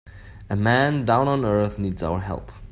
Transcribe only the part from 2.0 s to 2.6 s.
our help.